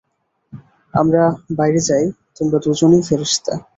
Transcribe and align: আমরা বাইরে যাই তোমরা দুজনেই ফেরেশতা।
আমরা 0.93 1.23
বাইরে 1.57 1.81
যাই 1.89 2.05
তোমরা 2.37 2.57
দুজনেই 2.59 3.03
ফেরেশতা। 3.09 3.53